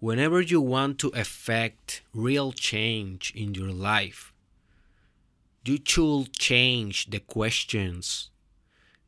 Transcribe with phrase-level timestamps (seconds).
[0.00, 4.32] whenever you want to effect real change in your life,
[5.64, 8.30] you should change the questions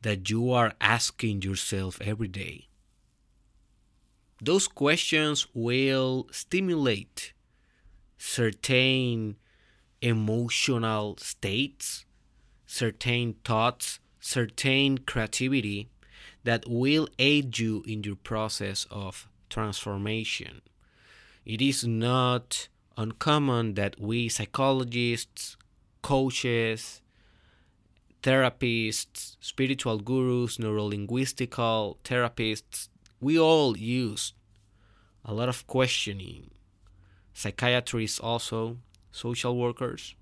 [0.01, 2.67] that you are asking yourself every day.
[4.41, 7.33] Those questions will stimulate
[8.17, 9.37] certain
[10.01, 12.05] emotional states,
[12.65, 15.89] certain thoughts, certain creativity
[16.43, 20.61] that will aid you in your process of transformation.
[21.51, 25.57] It is not uncommon that we psychologists,
[26.01, 27.01] coaches,
[28.23, 32.87] therapists, spiritual gurus, neurolinguistical therapists,
[33.19, 34.31] we all use
[35.25, 36.51] a lot of questioning.
[37.33, 38.77] Psychiatrists also,
[39.11, 40.15] social workers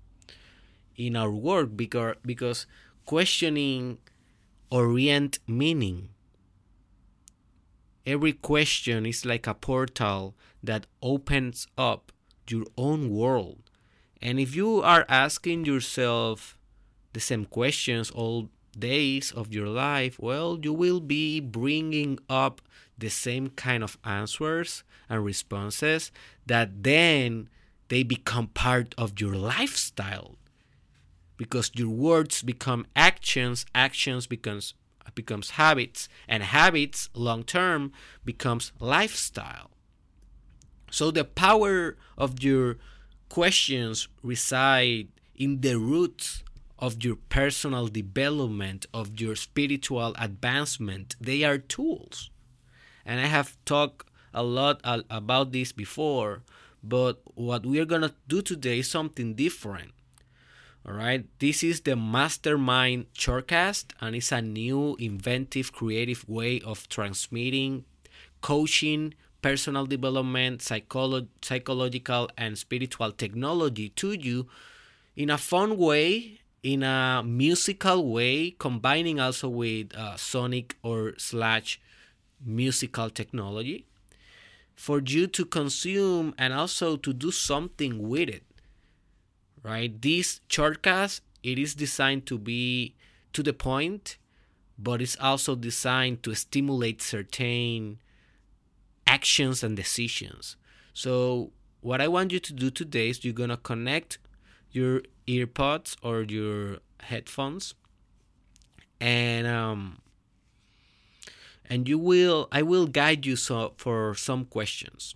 [0.96, 2.66] in our work because because
[3.06, 3.98] questioning
[4.68, 6.08] orient meaning.
[8.04, 12.12] Every question is like a portal that opens up
[12.48, 13.70] your own world.
[14.20, 16.56] And if you are asking yourself
[17.12, 22.60] the same questions all days of your life, well, you will be bringing up
[22.98, 26.12] the same kind of answers and responses
[26.46, 27.48] that then
[27.88, 30.36] they become part of your lifestyle
[31.36, 34.74] because your words become actions actions becomes
[35.14, 37.90] becomes habits and habits long term
[38.24, 39.70] becomes lifestyle
[40.90, 42.76] so the power of your
[43.28, 46.42] questions reside in the roots
[46.78, 51.14] of your personal development of your spiritual advancement.
[51.20, 52.30] They are tools.
[53.04, 56.42] And i have talked a lot about this before
[56.82, 59.92] but what we are going to do today is something different.
[60.86, 66.88] All right, this is the Mastermind Shortcast, and it's a new, inventive, creative way of
[66.88, 67.84] transmitting
[68.40, 74.46] coaching, personal development, psycholo- psychological, and spiritual technology to you
[75.16, 81.80] in a fun way, in a musical way, combining also with uh, sonic or slash
[82.44, 83.86] musical technology
[84.74, 88.42] for you to consume and also to do something with it
[89.62, 90.00] right?
[90.00, 92.94] This shortcast it is designed to be
[93.32, 94.16] to the point,
[94.78, 97.98] but it's also designed to stimulate certain
[99.06, 100.56] actions and decisions.
[100.92, 104.18] So what I want you to do today is you're gonna connect
[104.70, 107.74] your earpods or your headphones
[109.00, 109.98] and um
[111.68, 115.14] and you will I will guide you so for some questions.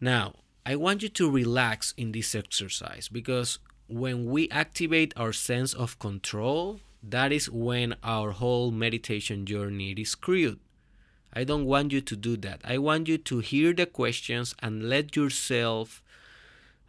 [0.00, 0.34] Now,
[0.66, 3.58] I want you to relax in this exercise because
[3.88, 10.10] when we activate our sense of control, that is when our whole meditation journey is
[10.10, 10.58] screwed.
[11.32, 12.60] I don't want you to do that.
[12.64, 16.02] I want you to hear the questions and let yourself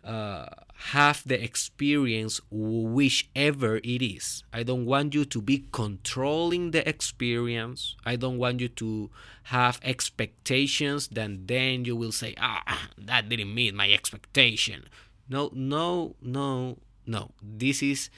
[0.03, 0.47] uh,
[0.91, 4.43] have the experience whichever it is.
[4.51, 7.95] I don't want you to be controlling the experience.
[8.05, 9.09] I don't want you to
[9.43, 14.89] have expectations Then, then you will say, ah, that didn't meet my expectation.
[15.29, 17.31] No, no, no, no.
[17.41, 18.09] This is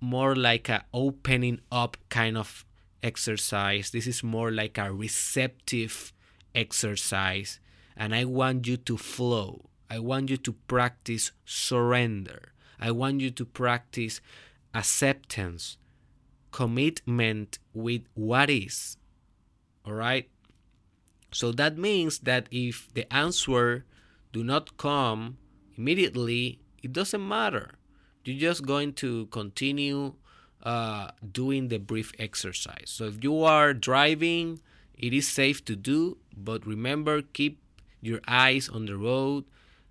[0.00, 2.64] more like a opening up kind of
[3.02, 3.90] exercise.
[3.90, 6.12] This is more like a receptive
[6.54, 7.60] exercise.
[7.96, 9.70] And I want you to flow.
[9.90, 12.52] I want you to practice surrender.
[12.78, 14.20] I want you to practice
[14.74, 15.78] acceptance,
[16.52, 18.96] commitment with what is.
[19.84, 20.28] All right?
[21.32, 23.84] So that means that if the answer
[24.32, 25.38] do not come
[25.76, 27.72] immediately, it doesn't matter.
[28.24, 30.14] You're just going to continue
[30.62, 32.86] uh, doing the brief exercise.
[32.86, 34.60] So if you are driving,
[34.94, 37.60] it is safe to do, but remember, keep
[38.00, 39.44] your eyes on the road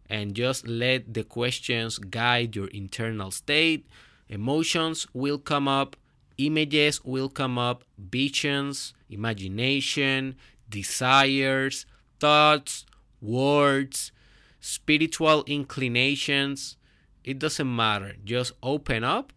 [0.09, 3.87] and just let the questions guide your internal state.
[4.29, 5.95] Emotions will come up,
[6.37, 10.35] images will come up, visions, imagination,
[10.69, 11.85] desires,
[12.19, 12.85] thoughts,
[13.21, 14.11] words,
[14.59, 16.77] spiritual inclinations.
[17.23, 18.15] It doesn't matter.
[18.23, 19.33] Just open up,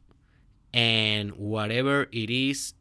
[0.73, 2.75] and whatever it is,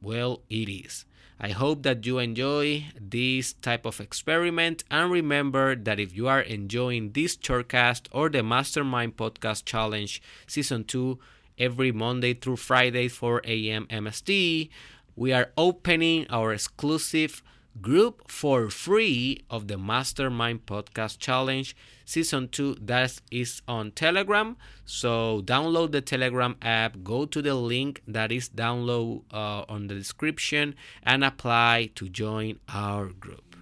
[0.00, 1.04] well, it is.
[1.38, 6.40] I hope that you enjoy this type of experiment and remember that if you are
[6.40, 11.18] enjoying this shortcast or the Mastermind Podcast Challenge Season 2
[11.58, 13.86] every Monday through Friday 4 a.m.
[13.88, 14.70] MST,
[15.14, 17.42] we are opening our exclusive
[17.80, 24.56] group for free of the Mastermind Podcast Challenge Season 2 that is on Telegram.
[24.84, 29.94] So download the Telegram app, go to the link that is download uh, on the
[29.94, 33.56] description and apply to join our group.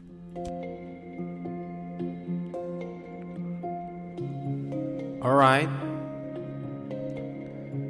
[5.23, 5.69] All right.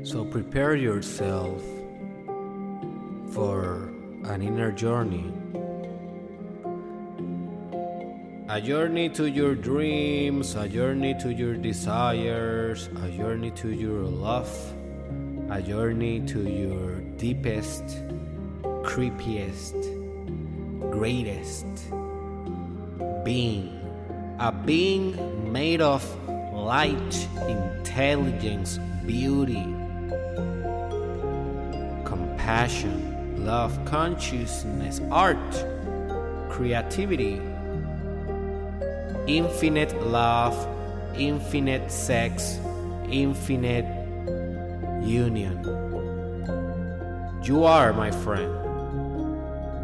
[0.04, 1.62] So prepare yourself
[3.32, 3.90] for
[4.24, 5.32] an inner journey
[8.46, 14.52] a journey to your dreams, a journey to your desires, a journey to your love,
[15.50, 17.82] a journey to your deepest,
[18.84, 19.72] creepiest,
[20.92, 21.64] greatest
[23.24, 23.80] being.
[24.38, 26.04] A being made of
[26.52, 29.64] light, intelligence, beauty,
[32.04, 35.66] compassion, love, consciousness, art,
[36.50, 37.40] creativity,
[39.26, 40.54] infinite love,
[41.16, 42.58] infinite sex,
[43.08, 43.86] infinite
[45.02, 45.62] union.
[47.42, 48.52] You are, my friend,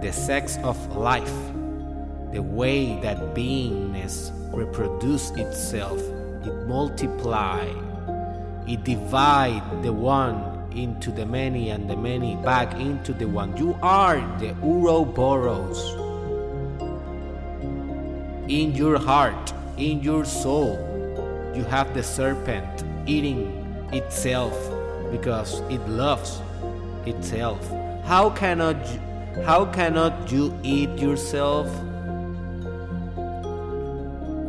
[0.03, 1.35] the sex of life,
[2.33, 6.01] the way that beingness reproduces itself,
[6.45, 7.67] it multiply,
[8.67, 13.57] it divide the one into the many and the many back into the one.
[13.57, 16.00] You are the Ouroboros
[18.51, 20.75] in your heart, in your soul.
[21.55, 23.47] You have the serpent eating
[23.93, 24.55] itself
[25.13, 26.43] because it loves
[27.07, 27.63] itself.
[28.05, 28.77] How cannot
[29.47, 31.69] how cannot you eat yourself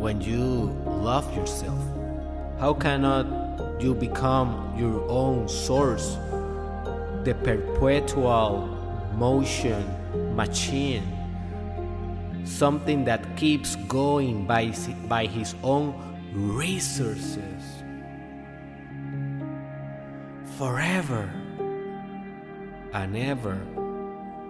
[0.02, 1.80] when you love yourself?
[2.60, 3.28] How cannot
[3.80, 6.18] you become your own source,
[7.24, 8.68] the perpetual
[9.16, 9.86] motion
[10.36, 11.06] machine,
[12.46, 14.74] something that keeps going by,
[15.08, 15.94] by his own
[16.34, 17.82] resources
[20.58, 21.30] forever
[22.94, 23.58] and ever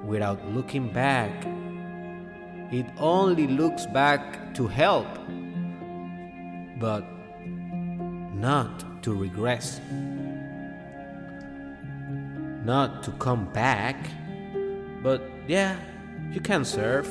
[0.03, 1.31] without looking back.
[2.71, 5.07] It only looks back to help,
[6.79, 7.05] but
[8.33, 9.79] not to regress,
[12.65, 13.95] not to come back.
[15.03, 15.75] But yeah,
[16.31, 17.07] you can serve,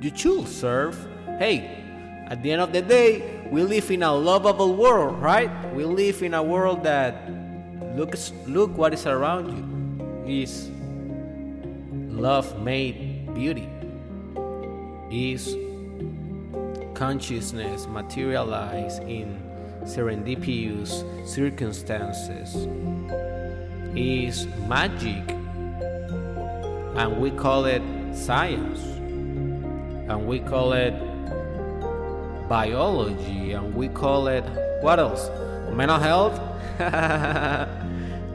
[0.00, 0.96] you should serve.
[1.38, 1.84] Hey,
[2.26, 5.50] at the end of the day, we live in a lovable world, right?
[5.74, 7.28] We live in a world that
[7.96, 9.64] looks look what is around you
[10.24, 10.70] is
[12.14, 13.68] love made beauty
[15.10, 15.56] is
[16.94, 19.40] consciousness materialized in
[19.82, 22.68] serendipitous circumstances
[23.96, 25.24] is magic
[26.96, 27.82] and we call it
[28.14, 28.97] science
[30.08, 30.94] and we call it
[32.48, 34.44] biology and we call it
[34.80, 35.30] what else?
[35.72, 36.40] Mental health?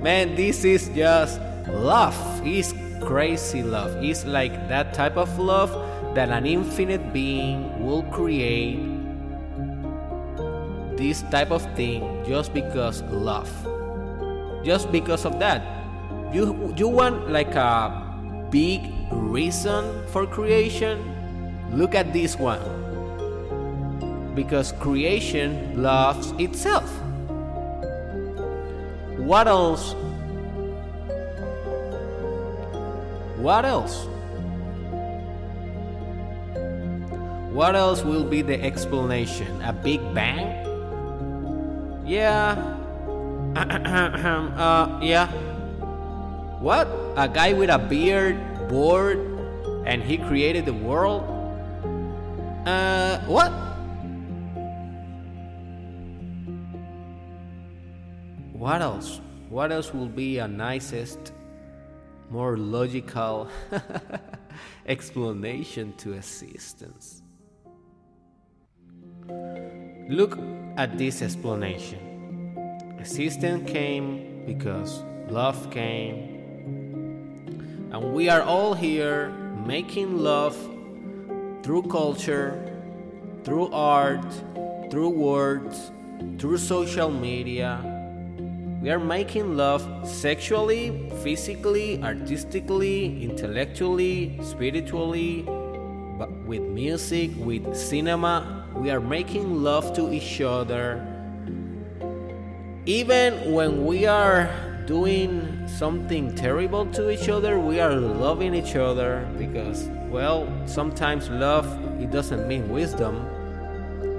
[0.03, 2.15] Man this is just love.
[2.45, 4.03] It's crazy love.
[4.03, 5.71] It's like that type of love
[6.15, 8.79] that an infinite being will create
[10.95, 13.49] this type of thing just because love.
[14.63, 15.63] Just because of that.
[16.33, 18.03] You you want like a
[18.51, 18.81] big
[19.11, 21.12] reason for creation
[21.73, 22.61] look at this one
[24.35, 26.89] because creation loves itself
[29.17, 29.93] what else
[33.37, 34.05] what else
[37.53, 40.63] what else will be the explanation a big bang
[42.05, 42.59] yeah.
[43.55, 45.27] uh, yeah.
[46.59, 46.87] What?
[47.15, 48.37] A guy with a beard,
[48.67, 49.19] bored,
[49.85, 51.23] and he created the world?
[52.65, 53.51] Uh, what?
[58.53, 59.19] What else?
[59.49, 61.33] What else will be a nicest,
[62.29, 63.49] more logical
[64.85, 67.21] explanation to existence?
[70.07, 70.39] Look
[70.77, 72.55] at this explanation.
[72.97, 76.29] Existence came because love came.
[77.91, 79.31] And we are all here
[79.67, 80.55] making love
[81.63, 82.59] through culture,
[83.45, 84.25] through art,
[84.91, 85.91] through words,
[86.37, 87.79] through social media.
[88.81, 95.43] We are making love sexually, physically, artistically, intellectually, spiritually,
[96.19, 100.99] but with music, with cinema, we are making love to each other.
[102.85, 104.51] Even when we are
[104.85, 111.65] doing something terrible to each other, we are loving each other because, well, sometimes love
[112.01, 113.25] it doesn't mean wisdom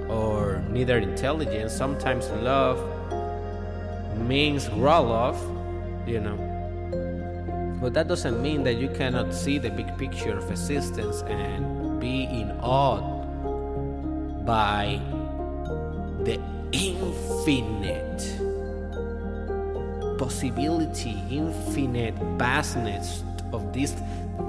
[0.09, 1.73] or neither intelligence.
[1.73, 2.79] Sometimes love
[4.17, 5.39] means raw love,
[6.07, 6.37] you know.
[7.81, 12.23] But that doesn't mean that you cannot see the big picture of existence and be
[12.23, 13.01] in awe
[14.45, 14.99] by
[16.23, 16.39] the
[16.71, 18.44] infinite
[20.17, 23.93] possibility, infinite vastness of this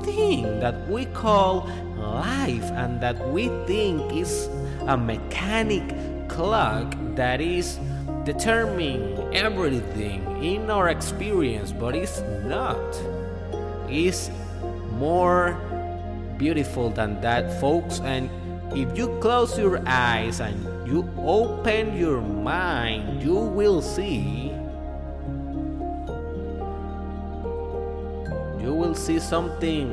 [0.03, 4.49] thing that we call life and that we think is
[4.87, 5.83] a mechanic
[6.29, 7.79] clock that is
[8.25, 12.79] determining everything in our experience, but it's not.
[13.89, 14.31] It's
[14.93, 15.59] more
[16.37, 18.01] beautiful than that, folks.
[18.01, 18.29] And
[18.73, 20.57] if you close your eyes and
[20.87, 24.46] you open your mind, you will see.
[28.59, 29.89] You will see something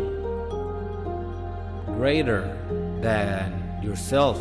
[1.85, 2.57] greater
[3.01, 4.39] than yourself.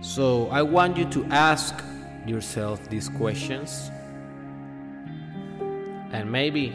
[0.00, 1.74] So I want you to ask
[2.26, 3.90] yourself these questions.
[6.12, 6.74] And maybe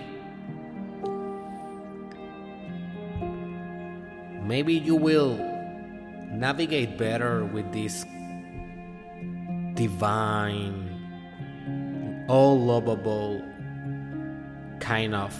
[4.43, 5.37] maybe you will
[6.31, 8.05] navigate better with this
[9.73, 10.92] divine
[12.27, 13.43] all lovable
[14.79, 15.33] kind of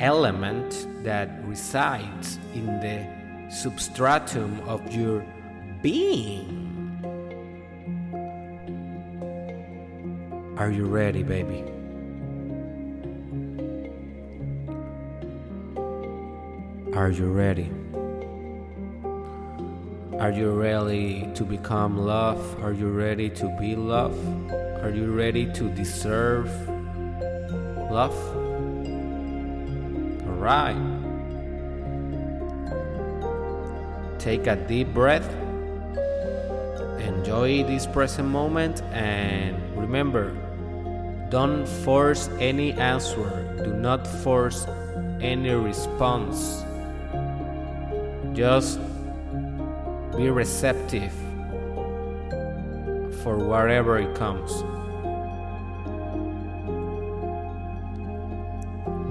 [0.00, 3.06] element that resides in the
[3.50, 5.24] substratum of your
[5.82, 6.60] being.
[10.56, 11.64] Are you ready, baby?
[16.94, 17.70] Are you ready?
[20.24, 22.40] Are you ready to become love?
[22.64, 24.16] Are you ready to be love?
[24.82, 26.48] Are you ready to deserve
[27.90, 28.16] love?
[30.24, 30.80] All right.
[34.18, 35.28] Take a deep breath.
[37.00, 40.32] Enjoy this present moment and remember
[41.28, 43.28] don't force any answer.
[43.62, 44.66] Do not force
[45.20, 46.64] any response.
[48.32, 48.80] Just
[50.16, 51.12] be receptive
[53.22, 54.62] for whatever it comes.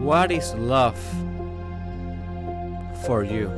[0.01, 0.97] What is love
[3.05, 3.49] for you?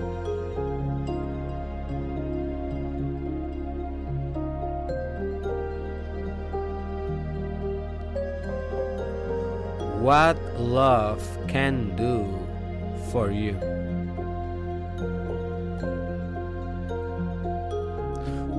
[10.02, 12.26] What love can do
[13.12, 13.75] for you?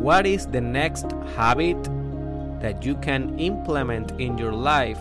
[0.06, 1.82] What is the next habit
[2.60, 5.00] that you can implement in your life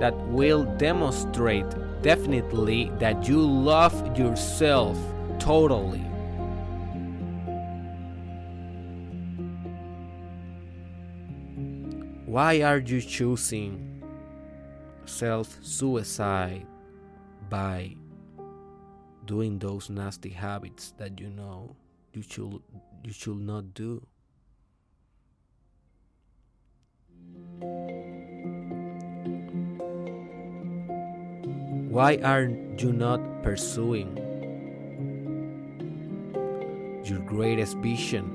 [0.00, 1.70] that will demonstrate
[2.02, 4.98] definitely that you love yourself
[5.38, 6.00] totally?
[12.26, 14.02] Why are you choosing
[15.04, 16.66] self suicide
[17.48, 17.94] by
[19.26, 21.76] doing those nasty habits that you know
[22.12, 22.60] you should
[23.04, 24.04] you should not do?
[31.90, 32.46] Why are
[32.78, 34.14] you not pursuing
[37.02, 38.30] your greatest vision?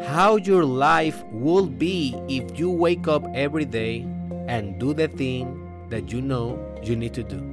[0.00, 4.08] How your life will be if you wake up every day
[4.48, 5.60] and do the thing
[5.90, 7.44] that you know you need to do.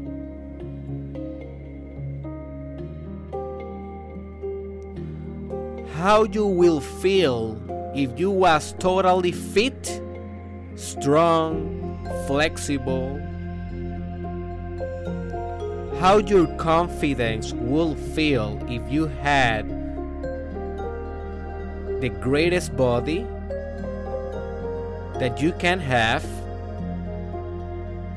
[5.96, 7.60] How you will feel
[7.94, 10.00] if you was totally fit
[10.76, 13.20] strong, flexible,
[16.00, 19.68] how your confidence will feel if you had
[22.02, 23.26] the greatest body
[25.20, 26.26] that you can have,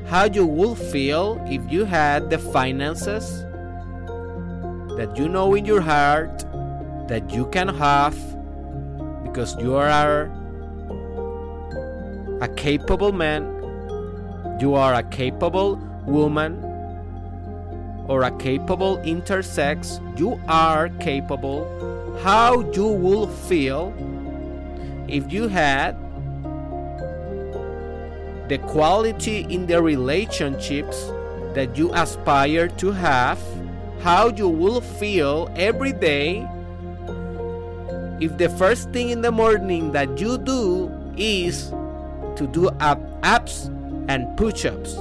[0.07, 3.43] how you will feel if you had the finances
[4.97, 6.43] that you know in your heart
[7.07, 8.17] that you can have
[9.23, 10.29] because you are
[12.41, 13.43] a capable man,
[14.59, 15.75] you are a capable
[16.05, 16.63] woman,
[18.07, 21.65] or a capable intersex, you are capable.
[22.23, 23.93] How you will feel
[25.07, 25.95] if you had
[28.49, 31.11] the quality in the relationships
[31.53, 33.39] that you aspire to have,
[34.01, 36.47] how you will feel every day
[38.19, 41.71] if the first thing in the morning that you do is
[42.37, 44.95] to do up and push ups.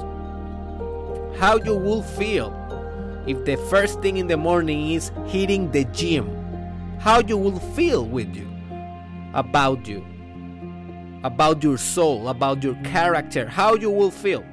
[1.38, 2.52] How you will feel
[3.26, 6.28] if the first thing in the morning is hitting the gym.
[6.98, 8.50] How you will feel with you,
[9.34, 10.04] about you,
[11.24, 14.44] about your soul, about your character, how you will feel.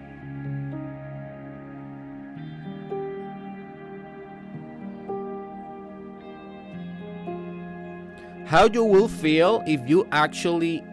[8.46, 10.84] How you will feel if you actually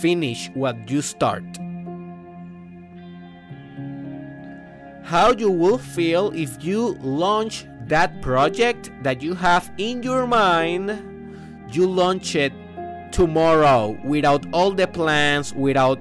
[0.00, 1.44] finish what you start.
[5.04, 10.90] How you will feel if you launch that project that you have in your mind,
[11.72, 12.52] you launch it
[13.10, 15.98] tomorrow without all the plans, without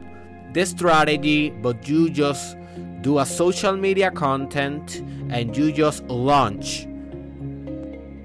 [0.54, 2.58] the strategy, but you just
[3.02, 6.88] do a social media content and you just launch.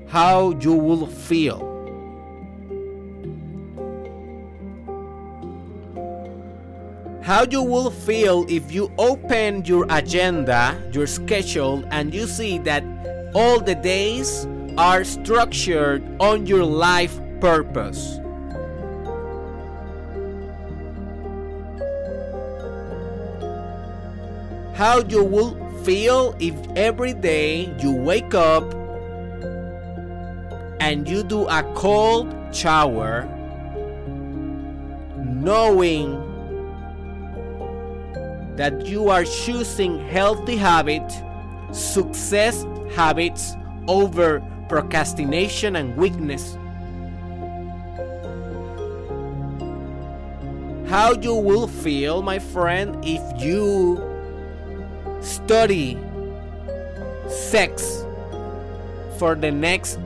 [0.08, 1.71] How you will feel.
[7.32, 12.84] How you will feel if you open your agenda, your schedule, and you see that
[13.32, 14.46] all the days
[14.76, 18.20] are structured on your life purpose.
[24.74, 28.74] How you will feel if every day you wake up
[30.80, 33.24] and you do a cold shower
[35.16, 36.21] knowing
[38.62, 41.20] that you are choosing healthy habits,
[41.72, 42.64] success
[42.94, 43.56] habits
[43.88, 46.56] over procrastination and weakness.
[50.88, 53.98] How you will feel, my friend, if you
[55.20, 55.98] study
[57.28, 58.06] sex
[59.18, 59.98] for the next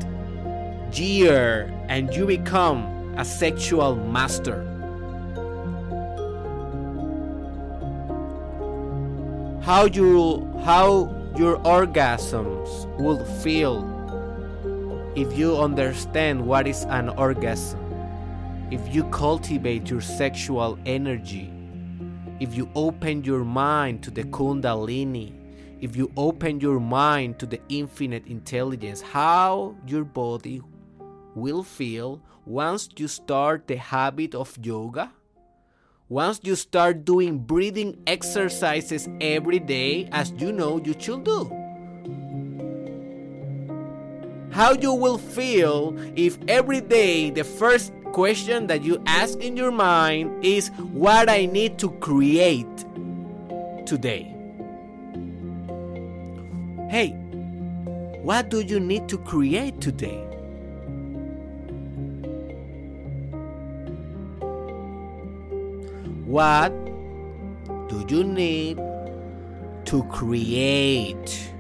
[0.95, 4.76] year and you become a sexual master.
[9.67, 13.83] How you how your orgasms will feel
[15.17, 17.81] if you understand what is an orgasm.
[18.71, 21.51] If you cultivate your sexual energy,
[22.39, 25.35] if you open your mind to the Kundalini,
[25.81, 30.63] if you open your mind to the infinite intelligence, how your body
[31.35, 35.11] will feel once you start the habit of yoga?
[36.09, 41.51] Once you start doing breathing exercises every day, as you know you should do.
[44.53, 49.73] How you will feel if every day the first question that you ask in your
[49.73, 52.77] mind is what I need to create
[53.85, 54.33] today.
[56.89, 57.11] Hey,
[58.23, 60.26] what do you need to create today?
[66.27, 66.71] What
[67.89, 68.79] do you need
[69.85, 71.53] to create?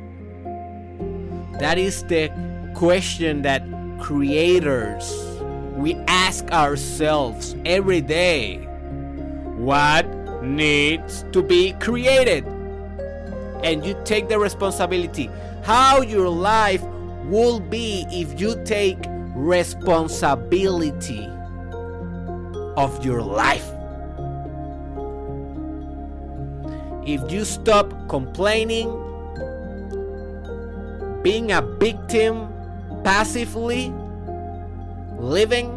[1.60, 2.30] That is the
[2.74, 3.62] question that
[4.00, 5.26] creators
[5.76, 8.56] we ask ourselves every day.
[9.56, 10.04] What
[10.42, 12.44] needs to be created?
[13.62, 15.30] And you take the responsibility.
[15.62, 16.82] How your life
[17.26, 18.98] will be if you take
[19.36, 21.28] responsibility
[22.76, 23.75] of your life.
[27.06, 28.90] If you stop complaining,
[31.22, 32.52] being a victim
[33.04, 33.92] passively,
[35.18, 35.70] living,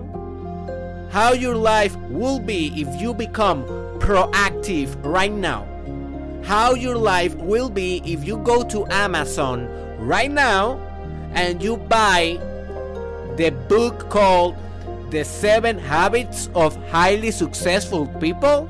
[1.12, 3.64] how your life will be if you become
[4.00, 5.68] proactive right now.
[6.44, 9.68] How your life will be if you go to Amazon
[10.00, 10.80] right now
[11.34, 12.40] and you buy
[13.38, 14.56] the book called
[15.12, 18.68] The Seven Habits of Highly Successful People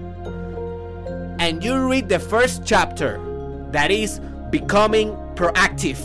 [1.40, 3.20] and you read the first chapter
[3.72, 5.98] that is becoming proactive.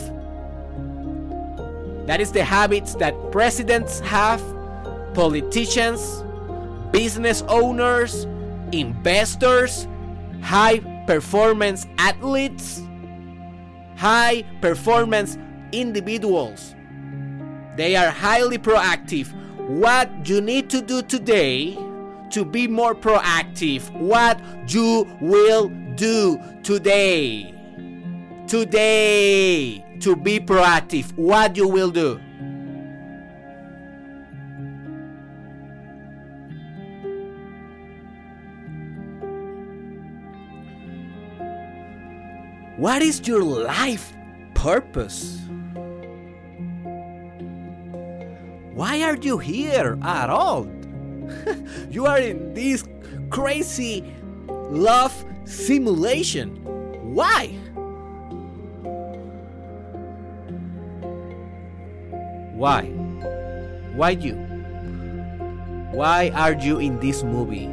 [2.07, 4.41] That is the habits that presidents have,
[5.13, 6.23] politicians,
[6.91, 8.25] business owners,
[8.71, 9.87] investors,
[10.41, 12.81] high performance athletes,
[13.97, 15.37] high performance
[15.73, 16.75] individuals.
[17.75, 19.33] They are highly proactive.
[19.67, 21.77] What you need to do today
[22.35, 23.89] to be more proactive.
[23.93, 27.53] What you will do today.
[28.45, 31.15] Today to be proactive.
[31.15, 32.19] What you will do.
[42.75, 44.11] What is your life
[44.55, 45.39] purpose?
[48.73, 50.67] Why are you here at all?
[51.89, 52.83] you are in this
[53.29, 54.03] crazy
[54.47, 55.13] love
[55.45, 56.55] simulation.
[57.13, 57.47] Why?
[62.55, 62.85] Why?
[63.95, 64.35] Why you?
[65.91, 67.67] Why are you in this movie?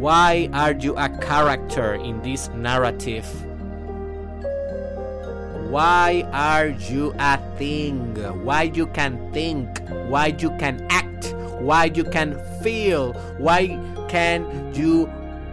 [0.00, 3.26] Why are you a character in this narrative?
[5.70, 8.18] Why are you a thing?
[8.42, 9.70] Why you can think?
[10.10, 11.32] Why you can act?
[11.62, 13.12] Why you can feel?
[13.38, 13.78] Why
[14.08, 15.06] can you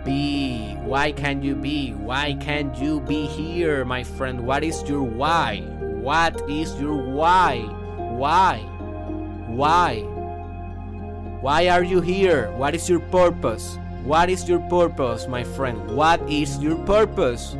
[0.03, 0.73] be?
[0.81, 1.91] Why can you be?
[1.91, 4.41] Why can you be here, my friend?
[4.41, 5.61] What is your why?
[6.01, 7.61] What is your why?
[8.17, 8.57] Why?
[9.45, 10.01] Why?
[11.45, 12.49] Why are you here?
[12.57, 13.77] What is your purpose?
[14.01, 15.91] What is your purpose, my friend?
[15.91, 17.53] What is your purpose?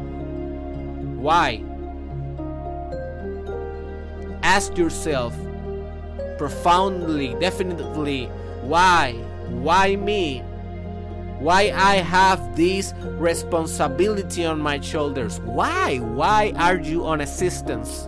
[1.21, 1.66] Why?
[4.47, 5.35] Ask yourself
[6.37, 8.27] profoundly, definitely,
[8.61, 9.11] why?
[9.49, 10.39] Why me?
[11.39, 15.41] Why I have this responsibility on my shoulders?
[15.41, 15.97] Why?
[15.97, 18.07] Why are you on assistance?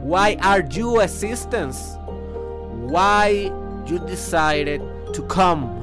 [0.00, 1.98] Why are you assistance?
[2.88, 3.52] Why
[3.84, 4.80] you decided
[5.12, 5.79] to come?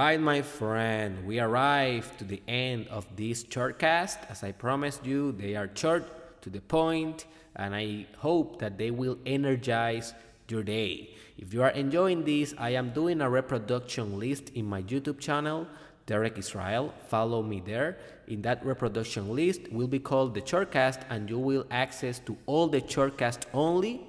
[0.00, 4.16] Alright, my friend, we arrived to the end of this shortcast.
[4.30, 8.90] As I promised you, they are short, to the point, and I hope that they
[8.90, 10.14] will energize
[10.48, 11.10] your day.
[11.36, 15.66] If you are enjoying this, I am doing a reproduction list in my YouTube channel,
[16.06, 16.94] Derek Israel.
[17.08, 17.98] Follow me there.
[18.26, 22.68] In that reproduction list will be called the shortcast, and you will access to all
[22.68, 24.00] the shortcast only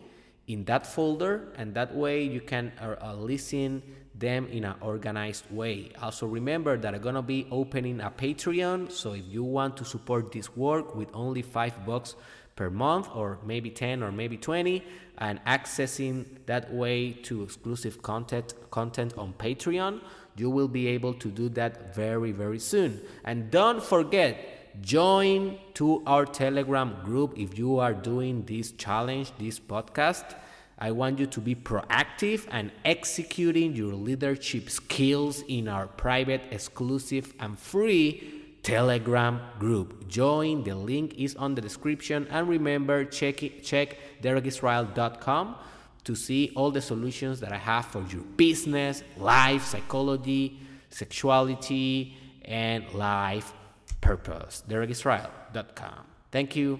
[0.47, 3.81] in that folder and that way you can uh, uh, listen
[4.21, 5.91] them in an organized way.
[6.01, 10.31] Also remember that i'm gonna be opening a patreon so if you want to support
[10.31, 12.15] this work with only five bucks
[12.55, 14.83] per month or maybe 10 or maybe 20
[15.17, 19.99] and accessing that way to exclusive content content on patreon
[20.37, 23.01] you will be able to do that very very soon.
[23.23, 29.59] And don't forget join to our telegram group if you are doing this challenge this
[29.59, 30.35] podcast
[30.81, 37.35] I want you to be proactive and executing your leadership skills in our private, exclusive,
[37.39, 40.07] and free Telegram group.
[40.07, 42.27] Join, the link is on the description.
[42.31, 45.55] And remember, check, check derekisrael.com
[46.03, 52.91] to see all the solutions that I have for your business, life, psychology, sexuality, and
[52.93, 53.53] life
[54.01, 54.63] purpose.
[54.67, 56.05] derekisrael.com.
[56.31, 56.79] Thank you.